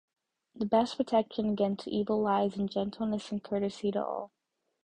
[0.55, 4.31] The best protection against evil lies in gentleness and courtesy to all.